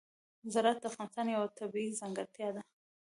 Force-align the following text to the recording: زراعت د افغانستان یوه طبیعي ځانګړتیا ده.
زراعت 0.53 0.79
د 0.81 0.85
افغانستان 0.91 1.25
یوه 1.35 1.55
طبیعي 1.59 1.97
ځانګړتیا 1.99 2.49
ده. 2.55 2.61